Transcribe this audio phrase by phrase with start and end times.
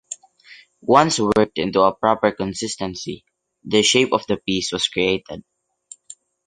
[0.87, 3.23] Once worked into a proper consistency,
[3.63, 5.43] the shape of the piece was created.